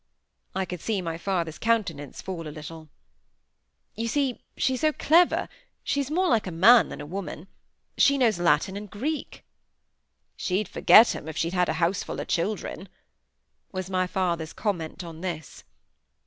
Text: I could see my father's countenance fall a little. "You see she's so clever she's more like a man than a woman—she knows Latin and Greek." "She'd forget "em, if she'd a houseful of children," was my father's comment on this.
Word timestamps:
I 0.55 0.65
could 0.65 0.81
see 0.81 0.99
my 0.99 1.19
father's 1.19 1.59
countenance 1.59 2.23
fall 2.23 2.47
a 2.47 2.49
little. 2.49 2.89
"You 3.93 4.07
see 4.07 4.41
she's 4.57 4.81
so 4.81 4.91
clever 4.91 5.47
she's 5.83 6.09
more 6.09 6.27
like 6.27 6.47
a 6.47 6.51
man 6.51 6.89
than 6.89 6.99
a 6.99 7.05
woman—she 7.05 8.17
knows 8.17 8.39
Latin 8.39 8.75
and 8.75 8.89
Greek." 8.89 9.45
"She'd 10.35 10.67
forget 10.67 11.15
"em, 11.15 11.27
if 11.27 11.37
she'd 11.37 11.53
a 11.53 11.73
houseful 11.73 12.19
of 12.19 12.27
children," 12.29 12.89
was 13.71 13.91
my 13.91 14.07
father's 14.07 14.53
comment 14.53 15.03
on 15.03 15.21
this. 15.21 15.63